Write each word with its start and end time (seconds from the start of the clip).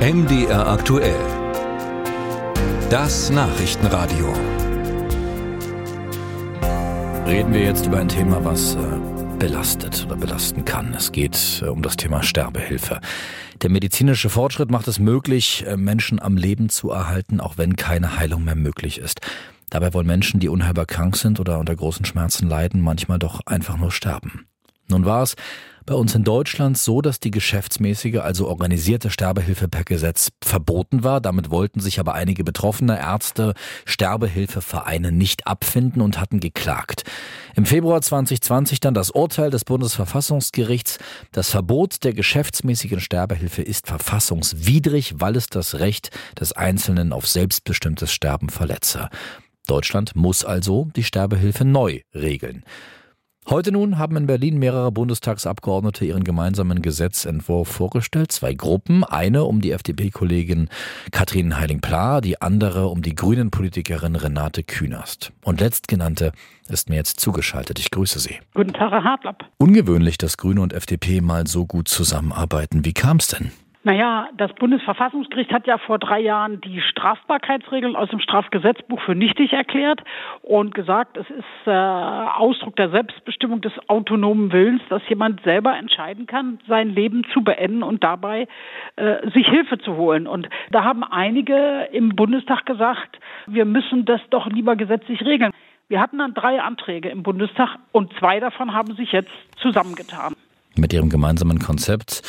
MDR 0.00 0.66
aktuell. 0.66 1.20
Das 2.88 3.28
Nachrichtenradio. 3.28 4.32
Reden 7.26 7.52
wir 7.52 7.60
jetzt 7.60 7.84
über 7.84 7.98
ein 7.98 8.08
Thema, 8.08 8.42
was 8.42 8.76
äh, 8.76 8.78
belastet 9.38 10.06
oder 10.06 10.16
belasten 10.16 10.64
kann. 10.64 10.94
Es 10.94 11.12
geht 11.12 11.60
äh, 11.62 11.66
um 11.66 11.82
das 11.82 11.98
Thema 11.98 12.22
Sterbehilfe. 12.22 13.02
Der 13.60 13.68
medizinische 13.68 14.30
Fortschritt 14.30 14.70
macht 14.70 14.88
es 14.88 14.98
möglich, 14.98 15.66
äh, 15.66 15.76
Menschen 15.76 16.18
am 16.18 16.38
Leben 16.38 16.70
zu 16.70 16.90
erhalten, 16.90 17.38
auch 17.38 17.58
wenn 17.58 17.76
keine 17.76 18.16
Heilung 18.16 18.42
mehr 18.44 18.56
möglich 18.56 18.96
ist. 18.96 19.20
Dabei 19.68 19.92
wollen 19.92 20.06
Menschen, 20.06 20.40
die 20.40 20.48
unheilbar 20.48 20.86
krank 20.86 21.18
sind 21.18 21.40
oder 21.40 21.58
unter 21.58 21.76
großen 21.76 22.06
Schmerzen 22.06 22.48
leiden, 22.48 22.80
manchmal 22.80 23.18
doch 23.18 23.42
einfach 23.44 23.76
nur 23.76 23.92
sterben. 23.92 24.46
Nun 24.90 25.04
war 25.04 25.22
es 25.22 25.36
bei 25.86 25.94
uns 25.94 26.14
in 26.14 26.24
Deutschland 26.24 26.78
so, 26.78 27.00
dass 27.00 27.18
die 27.18 27.32
geschäftsmäßige, 27.32 28.18
also 28.18 28.46
organisierte 28.46 29.10
Sterbehilfe 29.10 29.66
per 29.66 29.82
Gesetz 29.82 30.30
verboten 30.40 31.02
war. 31.02 31.20
Damit 31.20 31.50
wollten 31.50 31.80
sich 31.80 31.98
aber 31.98 32.14
einige 32.14 32.44
betroffene 32.44 32.98
Ärzte, 32.98 33.54
Sterbehilfevereine 33.86 35.10
nicht 35.10 35.46
abfinden 35.46 36.00
und 36.00 36.20
hatten 36.20 36.38
geklagt. 36.38 37.02
Im 37.56 37.66
Februar 37.66 38.00
2020 38.02 38.78
dann 38.78 38.94
das 38.94 39.10
Urteil 39.10 39.50
des 39.50 39.64
Bundesverfassungsgerichts. 39.64 40.98
Das 41.32 41.50
Verbot 41.50 42.04
der 42.04 42.12
geschäftsmäßigen 42.12 43.00
Sterbehilfe 43.00 43.62
ist 43.62 43.88
verfassungswidrig, 43.88 45.14
weil 45.16 45.34
es 45.34 45.48
das 45.48 45.80
Recht 45.80 46.10
des 46.38 46.52
Einzelnen 46.52 47.12
auf 47.12 47.26
selbstbestimmtes 47.26 48.12
Sterben 48.12 48.50
verletze. 48.50 49.08
Deutschland 49.66 50.14
muss 50.14 50.44
also 50.44 50.88
die 50.94 51.04
Sterbehilfe 51.04 51.64
neu 51.64 52.00
regeln. 52.14 52.64
Heute 53.48 53.72
nun 53.72 53.98
haben 53.98 54.16
in 54.16 54.26
Berlin 54.26 54.58
mehrere 54.58 54.92
Bundestagsabgeordnete 54.92 56.04
ihren 56.04 56.22
gemeinsamen 56.22 56.82
Gesetzentwurf 56.82 57.68
vorgestellt. 57.68 58.30
Zwei 58.30 58.54
Gruppen. 58.54 59.02
Eine 59.02 59.44
um 59.44 59.60
die 59.60 59.72
FDP-Kollegin 59.72 60.68
Katrin 61.10 61.58
Heiling-Pla, 61.58 62.20
die 62.20 62.40
andere 62.40 62.86
um 62.88 63.02
die 63.02 63.14
Grünen-Politikerin 63.14 64.14
Renate 64.14 64.62
Künast. 64.62 65.32
Und 65.42 65.60
letztgenannte 65.60 66.32
ist 66.68 66.90
mir 66.90 66.96
jetzt 66.96 67.18
zugeschaltet. 67.18 67.80
Ich 67.80 67.90
grüße 67.90 68.20
Sie. 68.20 68.38
Guten 68.54 68.72
Tag, 68.72 68.92
Herr 68.92 69.02
Hartlapp. 69.02 69.44
Ungewöhnlich, 69.58 70.16
dass 70.16 70.36
Grüne 70.36 70.60
und 70.60 70.72
FDP 70.72 71.20
mal 71.20 71.48
so 71.48 71.66
gut 71.66 71.88
zusammenarbeiten. 71.88 72.84
Wie 72.84 72.92
kam 72.92 73.16
es 73.16 73.28
denn? 73.28 73.50
Naja, 73.82 74.28
das 74.36 74.52
Bundesverfassungsgericht 74.56 75.50
hat 75.52 75.66
ja 75.66 75.78
vor 75.78 75.98
drei 75.98 76.20
Jahren 76.20 76.60
die 76.60 76.82
Strafbarkeitsregeln 76.82 77.96
aus 77.96 78.10
dem 78.10 78.20
Strafgesetzbuch 78.20 79.00
für 79.00 79.14
nichtig 79.14 79.54
erklärt 79.54 80.02
und 80.42 80.74
gesagt, 80.74 81.16
es 81.16 81.30
ist 81.30 81.66
äh, 81.66 81.70
Ausdruck 81.70 82.76
der 82.76 82.90
Selbstbestimmung 82.90 83.62
des 83.62 83.72
autonomen 83.88 84.52
Willens, 84.52 84.82
dass 84.90 85.00
jemand 85.08 85.42
selber 85.44 85.78
entscheiden 85.78 86.26
kann, 86.26 86.58
sein 86.68 86.90
Leben 86.90 87.24
zu 87.32 87.42
beenden 87.42 87.82
und 87.82 88.04
dabei 88.04 88.48
äh, 88.96 89.30
sich 89.30 89.48
Hilfe 89.48 89.78
zu 89.78 89.96
holen. 89.96 90.26
Und 90.26 90.50
da 90.70 90.84
haben 90.84 91.02
einige 91.02 91.88
im 91.90 92.10
Bundestag 92.10 92.66
gesagt, 92.66 93.18
wir 93.46 93.64
müssen 93.64 94.04
das 94.04 94.20
doch 94.28 94.46
lieber 94.46 94.76
gesetzlich 94.76 95.22
regeln. 95.22 95.52
Wir 95.88 96.00
hatten 96.00 96.18
dann 96.18 96.34
drei 96.34 96.60
Anträge 96.60 97.08
im 97.08 97.22
Bundestag 97.22 97.78
und 97.92 98.12
zwei 98.18 98.40
davon 98.40 98.74
haben 98.74 98.94
sich 98.94 99.10
jetzt 99.12 99.30
zusammengetan. 99.56 100.34
Mit 100.76 100.92
ihrem 100.92 101.08
gemeinsamen 101.08 101.58
Konzept 101.58 102.22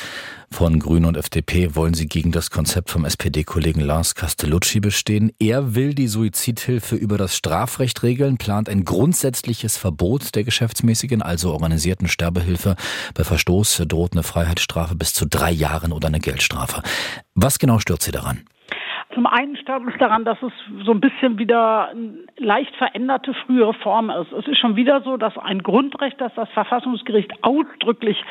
von 0.51 0.79
Grünen 0.79 1.05
und 1.05 1.17
FDP 1.17 1.75
wollen 1.75 1.93
sie 1.93 2.07
gegen 2.07 2.31
das 2.31 2.51
Konzept 2.51 2.91
vom 2.91 3.05
SPD-Kollegen 3.05 3.81
Lars 3.81 4.15
Castellucci 4.15 4.79
bestehen. 4.79 5.31
Er 5.39 5.75
will 5.75 5.93
die 5.93 6.07
Suizidhilfe 6.07 6.95
über 6.95 7.17
das 7.17 7.35
Strafrecht 7.35 8.03
regeln, 8.03 8.37
plant 8.37 8.69
ein 8.69 8.85
grundsätzliches 8.85 9.77
Verbot 9.77 10.35
der 10.35 10.43
geschäftsmäßigen, 10.43 11.21
also 11.21 11.51
organisierten 11.51 12.07
Sterbehilfe. 12.07 12.75
Bei 13.13 13.23
Verstoß 13.23 13.83
droht 13.87 14.11
eine 14.11 14.23
Freiheitsstrafe 14.23 14.95
bis 14.95 15.13
zu 15.13 15.25
drei 15.25 15.51
Jahren 15.51 15.91
oder 15.91 16.09
eine 16.09 16.19
Geldstrafe. 16.19 16.83
Was 17.33 17.57
genau 17.57 17.79
stört 17.79 18.03
Sie 18.03 18.11
daran? 18.11 18.41
Zum 19.13 19.25
einen 19.25 19.57
stört 19.57 19.83
es 19.87 19.97
daran, 19.97 20.23
dass 20.23 20.41
es 20.41 20.53
so 20.85 20.91
ein 20.91 21.01
bisschen 21.01 21.37
wieder 21.37 21.93
leicht 22.37 22.75
veränderte 22.77 23.33
frühere 23.33 23.73
Form 23.73 24.09
ist. 24.09 24.31
Es 24.31 24.47
ist 24.47 24.57
schon 24.57 24.75
wieder 24.75 25.01
so, 25.01 25.17
dass 25.17 25.37
ein 25.37 25.63
Grundrecht, 25.63 26.19
das 26.21 26.33
das 26.35 26.49
Verfassungsgericht 26.49 27.43
ausdrücklich 27.43 28.23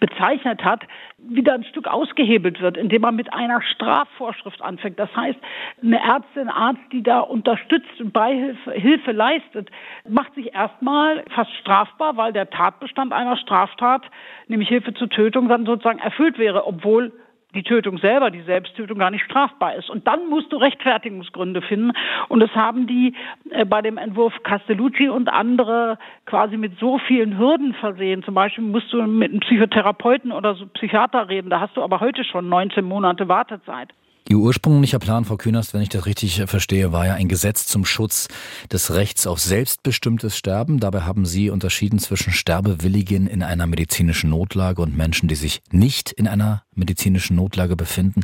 bezeichnet 0.00 0.64
hat, 0.64 0.82
wieder 1.18 1.54
ein 1.54 1.64
Stück 1.64 1.86
ausgehebelt 1.86 2.60
wird, 2.60 2.76
indem 2.76 3.02
man 3.02 3.16
mit 3.16 3.32
einer 3.32 3.62
Strafvorschrift 3.62 4.60
anfängt. 4.60 4.98
Das 4.98 5.14
heißt, 5.16 5.38
eine 5.82 6.00
Ärztin, 6.00 6.48
Arzt, 6.48 6.82
die 6.92 7.02
da 7.02 7.20
unterstützt 7.20 8.00
und 8.00 8.12
Beihilfe 8.12 8.72
Hilfe 8.72 9.12
leistet, 9.12 9.70
macht 10.08 10.34
sich 10.34 10.54
erstmal 10.54 11.24
fast 11.34 11.52
strafbar, 11.54 12.16
weil 12.16 12.32
der 12.32 12.50
Tatbestand 12.50 13.12
einer 13.12 13.36
Straftat, 13.36 14.02
nämlich 14.48 14.68
Hilfe 14.68 14.94
zur 14.94 15.08
Tötung, 15.08 15.48
dann 15.48 15.64
sozusagen 15.64 16.00
erfüllt 16.00 16.38
wäre, 16.38 16.66
obwohl 16.66 17.12
die 17.54 17.62
Tötung 17.62 17.98
selber, 17.98 18.30
die 18.30 18.42
Selbsttötung 18.42 18.98
gar 18.98 19.10
nicht 19.10 19.24
strafbar 19.24 19.74
ist. 19.76 19.90
Und 19.90 20.06
dann 20.06 20.28
musst 20.28 20.52
du 20.52 20.56
Rechtfertigungsgründe 20.56 21.62
finden. 21.62 21.92
Und 22.28 22.40
das 22.40 22.50
haben 22.50 22.86
die 22.86 23.14
äh, 23.50 23.64
bei 23.64 23.82
dem 23.82 23.98
Entwurf 23.98 24.34
Castellucci 24.42 25.08
und 25.08 25.28
andere 25.28 25.98
quasi 26.26 26.56
mit 26.56 26.78
so 26.78 26.98
vielen 26.98 27.38
Hürden 27.38 27.74
versehen. 27.74 28.22
Zum 28.22 28.34
Beispiel 28.34 28.64
musst 28.64 28.92
du 28.92 29.02
mit 29.02 29.30
einem 29.30 29.40
Psychotherapeuten 29.40 30.32
oder 30.32 30.54
so 30.54 30.66
Psychiater 30.66 31.28
reden. 31.28 31.50
Da 31.50 31.60
hast 31.60 31.76
du 31.76 31.82
aber 31.82 32.00
heute 32.00 32.24
schon 32.24 32.48
19 32.48 32.84
Monate 32.84 33.28
Wartezeit. 33.28 33.90
Ihr 34.34 34.40
ursprünglicher 34.40 34.98
Plan, 34.98 35.24
Frau 35.24 35.36
Künast, 35.36 35.74
wenn 35.74 35.80
ich 35.80 35.90
das 35.90 36.06
richtig 36.06 36.42
verstehe, 36.46 36.90
war 36.90 37.06
ja 37.06 37.14
ein 37.14 37.28
Gesetz 37.28 37.68
zum 37.68 37.84
Schutz 37.84 38.26
des 38.72 38.92
Rechts 38.92 39.28
auf 39.28 39.38
selbstbestimmtes 39.38 40.36
Sterben. 40.36 40.80
Dabei 40.80 41.02
haben 41.02 41.24
Sie 41.24 41.50
unterschieden 41.50 42.00
zwischen 42.00 42.32
Sterbewilligen 42.32 43.28
in 43.28 43.44
einer 43.44 43.68
medizinischen 43.68 44.30
Notlage 44.30 44.82
und 44.82 44.96
Menschen, 44.96 45.28
die 45.28 45.36
sich 45.36 45.62
nicht 45.70 46.10
in 46.10 46.26
einer 46.26 46.64
medizinischen 46.74 47.36
Notlage 47.36 47.76
befinden. 47.76 48.22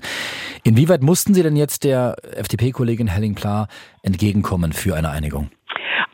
Inwieweit 0.64 1.04
mussten 1.04 1.32
Sie 1.32 1.44
denn 1.44 1.54
jetzt 1.54 1.84
der 1.84 2.16
FDP-Kollegin 2.34 3.06
Helling 3.06 3.36
Pla 3.36 3.68
entgegenkommen 4.02 4.72
für 4.72 4.96
eine 4.96 5.10
Einigung? 5.10 5.48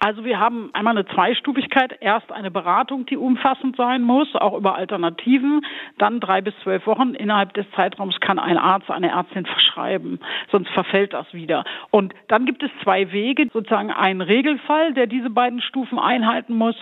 Also 0.06 0.24
wir 0.24 0.38
haben 0.38 0.70
einmal 0.72 0.96
eine 0.96 1.04
Zweistufigkeit. 1.04 1.98
Erst 2.00 2.30
eine 2.30 2.52
Beratung, 2.52 3.06
die 3.06 3.16
umfassend 3.16 3.74
sein 3.76 4.02
muss, 4.02 4.32
auch 4.36 4.56
über 4.56 4.76
Alternativen. 4.76 5.66
Dann 5.98 6.20
drei 6.20 6.42
bis 6.42 6.54
zwölf 6.62 6.86
Wochen. 6.86 7.14
Innerhalb 7.14 7.54
des 7.54 7.66
Zeitraums 7.74 8.20
kann 8.20 8.38
ein 8.38 8.56
Arzt, 8.56 8.88
eine 8.88 9.10
Ärztin 9.10 9.46
verschreiben. 9.46 10.20
Sonst 10.52 10.70
verfällt 10.70 11.12
das 11.12 11.26
wieder. 11.34 11.64
Und 11.90 12.14
dann 12.28 12.46
gibt 12.46 12.62
es 12.62 12.70
zwei 12.84 13.10
Wege. 13.10 13.48
Sozusagen 13.52 13.90
einen 13.90 14.20
Regelfall, 14.20 14.94
der 14.94 15.08
diese 15.08 15.28
beiden 15.28 15.60
Stufen 15.60 15.98
einhalten 15.98 16.54
muss. 16.54 16.76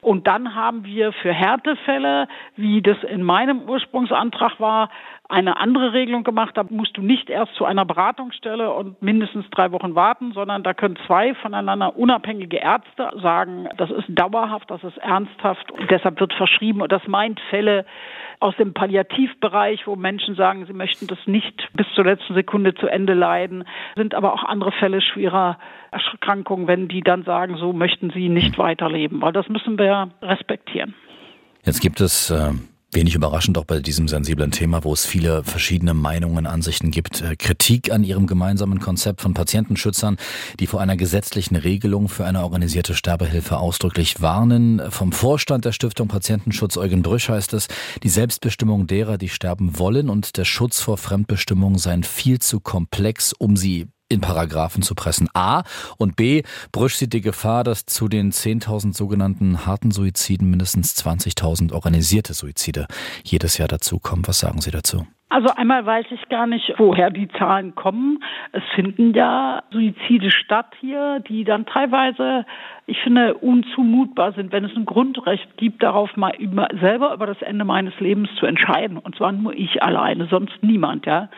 Und 0.00 0.28
dann 0.28 0.54
haben 0.54 0.84
wir 0.84 1.10
für 1.10 1.32
Härtefälle, 1.32 2.28
wie 2.54 2.80
das 2.80 3.02
in 3.02 3.24
meinem 3.24 3.62
Ursprungsantrag 3.62 4.60
war, 4.60 4.88
eine 5.28 5.58
andere 5.58 5.92
Regelung 5.92 6.24
gemacht. 6.24 6.56
Da 6.56 6.64
musst 6.68 6.96
du 6.96 7.02
nicht 7.02 7.28
erst 7.28 7.54
zu 7.54 7.66
einer 7.66 7.84
Beratungsstelle 7.84 8.72
und 8.72 9.00
mindestens 9.02 9.44
drei 9.50 9.70
Wochen 9.72 9.94
warten, 9.94 10.32
sondern 10.32 10.62
da 10.62 10.72
können 10.72 10.98
zwei 11.06 11.34
voneinander 11.34 11.96
unabhängige 11.96 12.56
Ärzte 12.56 13.10
sagen, 13.22 13.68
das 13.76 13.90
ist 13.90 14.06
dauerhaft, 14.08 14.70
das 14.70 14.82
ist 14.82 14.96
ernsthaft 14.98 15.70
und 15.70 15.90
deshalb 15.90 16.18
wird 16.18 16.32
verschrieben. 16.32 16.80
Und 16.80 16.90
das 16.90 17.06
meint 17.06 17.40
Fälle 17.50 17.84
aus 18.40 18.56
dem 18.56 18.72
Palliativbereich, 18.72 19.86
wo 19.86 19.96
Menschen 19.96 20.34
sagen, 20.34 20.64
sie 20.64 20.72
möchten 20.72 21.06
das 21.06 21.18
nicht 21.26 21.68
bis 21.74 21.86
zur 21.94 22.04
letzten 22.04 22.34
Sekunde 22.34 22.74
zu 22.74 22.86
Ende 22.86 23.12
leiden, 23.12 23.64
sind 23.96 24.14
aber 24.14 24.32
auch 24.32 24.44
andere 24.44 24.72
Fälle 24.72 25.02
schwerer 25.02 25.58
Erkrankungen, 25.90 26.68
wenn 26.68 26.88
die 26.88 27.02
dann 27.02 27.24
sagen, 27.24 27.56
so 27.58 27.74
möchten 27.74 28.10
sie 28.10 28.30
nicht 28.30 28.56
weiterleben, 28.56 29.20
weil 29.20 29.32
das 29.32 29.48
müssen 29.48 29.78
wir 29.78 30.08
respektieren. 30.22 30.94
Jetzt 31.64 31.80
gibt 31.80 32.00
es 32.00 32.30
äh 32.30 32.52
Wenig 32.90 33.14
überraschend 33.14 33.58
auch 33.58 33.66
bei 33.66 33.80
diesem 33.80 34.08
sensiblen 34.08 34.50
Thema, 34.50 34.82
wo 34.82 34.94
es 34.94 35.04
viele 35.04 35.44
verschiedene 35.44 35.92
Meinungen, 35.92 36.46
Ansichten 36.46 36.90
gibt. 36.90 37.20
Äh, 37.20 37.36
Kritik 37.36 37.92
an 37.92 38.02
ihrem 38.02 38.26
gemeinsamen 38.26 38.80
Konzept 38.80 39.20
von 39.20 39.34
Patientenschützern, 39.34 40.16
die 40.58 40.66
vor 40.66 40.80
einer 40.80 40.96
gesetzlichen 40.96 41.56
Regelung 41.56 42.08
für 42.08 42.24
eine 42.24 42.42
organisierte 42.42 42.94
Sterbehilfe 42.94 43.58
ausdrücklich 43.58 44.22
warnen. 44.22 44.80
Vom 44.88 45.12
Vorstand 45.12 45.66
der 45.66 45.72
Stiftung 45.72 46.08
Patientenschutz 46.08 46.78
Eugen 46.78 47.02
Brüsch 47.02 47.28
heißt 47.28 47.52
es, 47.52 47.68
die 48.02 48.08
Selbstbestimmung 48.08 48.86
derer, 48.86 49.18
die 49.18 49.28
sterben 49.28 49.78
wollen 49.78 50.08
und 50.08 50.38
der 50.38 50.46
Schutz 50.46 50.80
vor 50.80 50.96
Fremdbestimmung 50.96 51.76
seien 51.76 52.04
viel 52.04 52.38
zu 52.38 52.58
komplex, 52.58 53.34
um 53.34 53.58
sie 53.58 53.88
in 54.08 54.20
Paragraphen 54.20 54.82
zu 54.82 54.94
pressen. 54.94 55.28
A. 55.34 55.62
Und 55.96 56.16
B. 56.16 56.42
Brüsch 56.72 56.96
sieht 56.96 57.12
die 57.12 57.20
Gefahr, 57.20 57.64
dass 57.64 57.86
zu 57.86 58.08
den 58.08 58.32
10.000 58.32 58.96
sogenannten 58.96 59.66
harten 59.66 59.90
Suiziden 59.90 60.50
mindestens 60.50 60.94
20.000 60.96 61.72
organisierte 61.72 62.34
Suizide 62.34 62.86
jedes 63.24 63.58
Jahr 63.58 63.68
dazukommen. 63.68 64.26
Was 64.26 64.38
sagen 64.38 64.60
Sie 64.60 64.70
dazu? 64.70 65.06
Also 65.30 65.50
einmal 65.54 65.84
weiß 65.84 66.06
ich 66.10 66.26
gar 66.30 66.46
nicht, 66.46 66.72
woher 66.78 67.10
die 67.10 67.28
Zahlen 67.28 67.74
kommen. 67.74 68.24
Es 68.52 68.62
finden 68.74 69.12
ja 69.12 69.62
Suizide 69.70 70.30
statt 70.30 70.72
hier, 70.80 71.20
die 71.20 71.44
dann 71.44 71.66
teilweise, 71.66 72.46
ich 72.86 72.98
finde, 73.02 73.34
unzumutbar 73.34 74.32
sind, 74.32 74.52
wenn 74.52 74.64
es 74.64 74.74
ein 74.74 74.86
Grundrecht 74.86 75.58
gibt, 75.58 75.82
darauf 75.82 76.16
mal 76.16 76.34
über, 76.38 76.68
selber 76.80 77.12
über 77.12 77.26
das 77.26 77.42
Ende 77.42 77.66
meines 77.66 77.98
Lebens 78.00 78.30
zu 78.36 78.46
entscheiden. 78.46 78.96
Und 78.96 79.16
zwar 79.16 79.32
nur 79.32 79.52
ich 79.52 79.82
alleine, 79.82 80.28
sonst 80.28 80.62
niemand, 80.62 81.04
ja. 81.04 81.28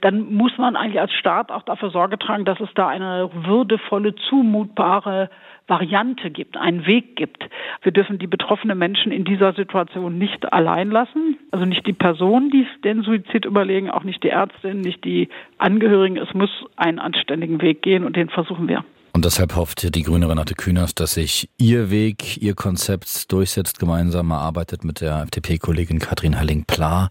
Dann 0.00 0.32
muss 0.32 0.56
man 0.56 0.74
eigentlich 0.74 1.00
als 1.00 1.12
Staat 1.12 1.52
auch 1.52 1.64
dafür 1.64 1.90
Sorge 1.90 2.18
tragen, 2.18 2.46
dass 2.46 2.60
es 2.60 2.72
da 2.74 2.88
eine 2.88 3.28
würdevolle, 3.34 4.14
zumutbare 4.14 5.28
Variante 5.66 6.30
gibt, 6.30 6.56
einen 6.56 6.86
Weg 6.86 7.16
gibt. 7.16 7.48
Wir 7.82 7.92
dürfen 7.92 8.18
die 8.18 8.26
betroffenen 8.26 8.76
Menschen 8.76 9.12
in 9.12 9.24
dieser 9.24 9.54
Situation 9.54 10.18
nicht 10.18 10.52
allein 10.52 10.90
lassen. 10.90 11.38
Also 11.50 11.64
nicht 11.64 11.86
die 11.86 11.94
Person, 11.94 12.50
die 12.50 12.66
den 12.82 13.02
Suizid 13.02 13.46
überlegen, 13.46 13.90
auch 13.90 14.04
nicht 14.04 14.22
die 14.22 14.28
Ärztin, 14.28 14.80
nicht 14.80 15.04
die 15.04 15.28
Angehörigen. 15.56 16.18
Es 16.18 16.34
muss 16.34 16.50
einen 16.76 16.98
anständigen 16.98 17.62
Weg 17.62 17.80
gehen 17.80 18.04
und 18.04 18.16
den 18.16 18.28
versuchen 18.28 18.68
wir. 18.68 18.84
Und 19.14 19.24
deshalb 19.24 19.54
hofft 19.54 19.94
die 19.94 20.02
Grüne 20.02 20.28
Renate 20.28 20.54
Künast, 20.54 20.98
dass 20.98 21.14
sich 21.14 21.48
ihr 21.56 21.88
Weg, 21.88 22.42
ihr 22.42 22.54
Konzept 22.56 23.30
durchsetzt, 23.30 23.78
gemeinsam 23.78 24.32
erarbeitet 24.32 24.82
mit 24.82 25.00
der 25.00 25.22
FDP-Kollegin 25.22 26.00
Katrin 26.00 26.36
Halling-Pla 26.36 27.10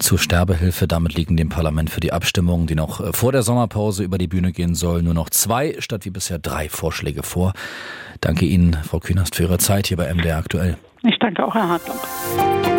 zur 0.00 0.18
Sterbehilfe. 0.18 0.88
Damit 0.88 1.14
liegen 1.14 1.36
dem 1.36 1.48
Parlament 1.48 1.88
für 1.88 2.00
die 2.00 2.12
Abstimmung, 2.12 2.66
die 2.66 2.74
noch 2.74 3.00
äh, 3.00 3.12
vor 3.12 3.30
der 3.30 3.42
Sommerpause 3.42 4.02
über 4.02 4.18
die 4.18 4.26
Bühne 4.26 4.50
gehen 4.50 4.74
soll, 4.74 5.04
nur 5.04 5.14
noch 5.14 5.30
zwei 5.30 5.76
statt 5.78 6.04
wie 6.04 6.10
bisher 6.10 6.40
drei 6.40 6.68
Vorschläge 6.68 7.22
vor. 7.22 7.52
Danke 8.20 8.44
Ihnen, 8.44 8.74
Frau 8.82 8.98
Künast, 8.98 9.36
für 9.36 9.44
Ihre 9.44 9.58
Zeit 9.58 9.86
hier 9.86 9.96
bei 9.98 10.12
MDR 10.12 10.38
aktuell. 10.38 10.76
Ich 11.04 11.16
danke 11.20 11.46
auch, 11.46 11.54
Herr 11.54 11.68
Hartland. 11.68 12.75